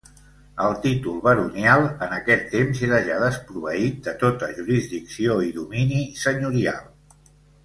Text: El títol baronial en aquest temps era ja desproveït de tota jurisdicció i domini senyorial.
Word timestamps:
El 0.67 0.71
títol 0.85 1.19
baronial 1.25 1.85
en 2.05 2.15
aquest 2.15 2.47
temps 2.53 2.81
era 2.87 3.01
ja 3.09 3.19
desproveït 3.25 4.01
de 4.09 4.15
tota 4.25 4.51
jurisdicció 4.59 5.37
i 5.51 5.53
domini 5.63 6.03
senyorial. 6.25 6.83